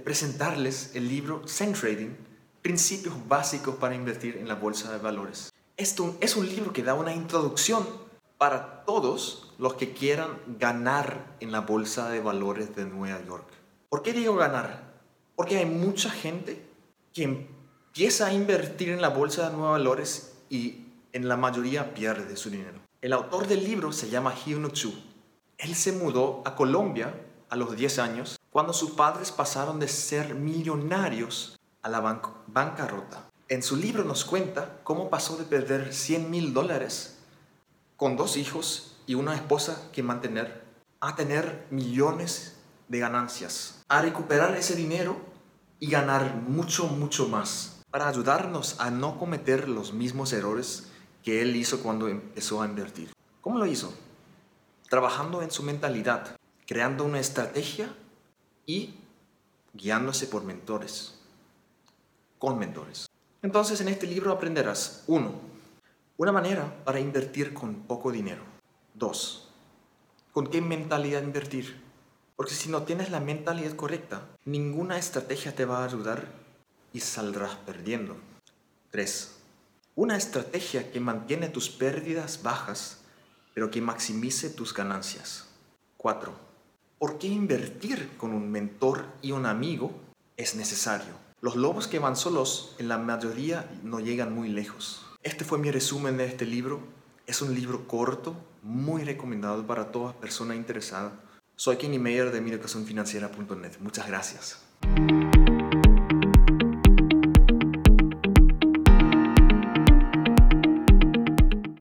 presentarles 0.00 0.90
el 0.94 1.08
libro 1.08 1.42
Zen 1.46 1.72
Trading, 1.72 2.10
Principios 2.62 3.14
básicos 3.28 3.76
para 3.76 3.94
invertir 3.94 4.36
en 4.36 4.48
la 4.48 4.54
bolsa 4.54 4.90
de 4.90 4.98
valores. 4.98 5.52
Esto 5.76 6.16
es 6.20 6.36
un 6.36 6.48
libro 6.48 6.72
que 6.72 6.82
da 6.82 6.94
una 6.94 7.14
introducción 7.14 7.86
para 8.38 8.84
todos 8.84 9.52
los 9.58 9.74
que 9.74 9.92
quieran 9.92 10.38
ganar 10.58 11.36
en 11.40 11.52
la 11.52 11.60
bolsa 11.60 12.08
de 12.10 12.20
valores 12.20 12.74
de 12.74 12.86
Nueva 12.86 13.22
York. 13.24 13.46
¿Por 13.88 14.02
qué 14.02 14.12
digo 14.12 14.34
ganar? 14.36 14.94
Porque 15.36 15.58
hay 15.58 15.66
mucha 15.66 16.10
gente 16.10 16.64
que 17.12 17.24
empieza 17.24 18.26
a 18.26 18.32
invertir 18.32 18.88
en 18.88 19.02
la 19.02 19.08
bolsa 19.08 19.48
de 19.48 19.56
Nueva 19.56 19.72
Valores 19.72 20.34
y 20.48 20.86
en 21.12 21.28
la 21.28 21.36
mayoría 21.36 21.94
pierde 21.94 22.36
su 22.36 22.50
dinero. 22.50 22.80
El 23.00 23.12
autor 23.12 23.46
del 23.46 23.62
libro 23.62 23.92
se 23.92 24.08
llama 24.08 24.34
Hyun 24.34 24.70
Chu. 24.72 24.94
Él 25.58 25.74
se 25.74 25.92
mudó 25.92 26.42
a 26.44 26.56
Colombia 26.56 27.14
a 27.50 27.56
los 27.56 27.76
10 27.76 27.98
años 27.98 28.38
cuando 28.54 28.72
sus 28.72 28.92
padres 28.92 29.32
pasaron 29.32 29.80
de 29.80 29.88
ser 29.88 30.36
millonarios 30.36 31.58
a 31.82 31.88
la 31.88 31.98
bancarrota. 32.46 33.28
En 33.48 33.64
su 33.64 33.74
libro 33.74 34.04
nos 34.04 34.24
cuenta 34.24 34.78
cómo 34.84 35.10
pasó 35.10 35.36
de 35.36 35.42
perder 35.42 35.92
100 35.92 36.30
mil 36.30 36.54
dólares 36.54 37.18
con 37.96 38.16
dos 38.16 38.36
hijos 38.36 38.94
y 39.08 39.14
una 39.14 39.34
esposa 39.34 39.90
que 39.92 40.04
mantener 40.04 40.62
a 41.00 41.16
tener 41.16 41.66
millones 41.70 42.54
de 42.86 43.00
ganancias, 43.00 43.82
a 43.88 44.02
recuperar 44.02 44.54
ese 44.54 44.76
dinero 44.76 45.16
y 45.80 45.90
ganar 45.90 46.36
mucho, 46.36 46.86
mucho 46.86 47.26
más, 47.26 47.82
para 47.90 48.06
ayudarnos 48.06 48.78
a 48.78 48.88
no 48.88 49.18
cometer 49.18 49.68
los 49.68 49.92
mismos 49.92 50.32
errores 50.32 50.92
que 51.24 51.42
él 51.42 51.56
hizo 51.56 51.82
cuando 51.82 52.06
empezó 52.06 52.62
a 52.62 52.66
invertir. 52.66 53.12
¿Cómo 53.40 53.58
lo 53.58 53.66
hizo? 53.66 53.92
Trabajando 54.88 55.42
en 55.42 55.50
su 55.50 55.64
mentalidad, 55.64 56.36
creando 56.68 57.02
una 57.02 57.18
estrategia 57.18 57.92
y 58.66 58.94
guiándose 59.72 60.26
por 60.26 60.44
mentores, 60.44 61.18
con 62.38 62.58
mentores. 62.58 63.08
Entonces 63.42 63.80
en 63.80 63.88
este 63.88 64.06
libro 64.06 64.32
aprenderás, 64.32 65.04
uno, 65.06 65.32
una 66.16 66.32
manera 66.32 66.84
para 66.84 67.00
invertir 67.00 67.52
con 67.52 67.74
poco 67.82 68.12
dinero. 68.12 68.42
Dos, 68.94 69.48
con 70.32 70.46
qué 70.46 70.60
mentalidad 70.60 71.22
invertir. 71.22 71.82
Porque 72.36 72.54
si 72.54 72.68
no 72.68 72.82
tienes 72.82 73.10
la 73.10 73.20
mentalidad 73.20 73.76
correcta, 73.76 74.26
ninguna 74.44 74.98
estrategia 74.98 75.54
te 75.54 75.64
va 75.64 75.78
a 75.78 75.84
ayudar 75.84 76.26
y 76.92 77.00
saldrás 77.00 77.56
perdiendo. 77.56 78.16
Tres, 78.90 79.36
una 79.96 80.16
estrategia 80.16 80.90
que 80.90 81.00
mantiene 81.00 81.48
tus 81.48 81.68
pérdidas 81.68 82.42
bajas, 82.42 82.98
pero 83.54 83.70
que 83.70 83.80
maximice 83.80 84.50
tus 84.50 84.74
ganancias. 84.74 85.46
Cuatro, 85.96 86.34
¿por 87.04 87.18
qué 87.18 87.26
invertir 87.26 88.08
con 88.16 88.32
un 88.32 88.50
mentor 88.50 89.04
y 89.20 89.32
un 89.32 89.44
amigo 89.44 89.92
es 90.38 90.54
necesario? 90.54 91.12
Los 91.42 91.54
lobos 91.54 91.86
que 91.86 91.98
van 91.98 92.16
solos 92.16 92.74
en 92.78 92.88
la 92.88 92.96
mayoría 92.96 93.70
no 93.82 94.00
llegan 94.00 94.32
muy 94.32 94.48
lejos. 94.48 95.04
Este 95.22 95.44
fue 95.44 95.58
mi 95.58 95.70
resumen 95.70 96.16
de 96.16 96.24
este 96.24 96.46
libro. 96.46 96.80
Es 97.26 97.42
un 97.42 97.54
libro 97.54 97.86
corto, 97.86 98.34
muy 98.62 99.04
recomendado 99.04 99.66
para 99.66 99.92
toda 99.92 100.14
persona 100.14 100.54
interesada. 100.54 101.12
Soy 101.56 101.76
Kenny 101.76 101.98
Mayer 101.98 102.32
de 102.32 102.40
mineducacionfinanciera.net. 102.40 103.72
Muchas 103.80 104.08
gracias. 104.08 104.62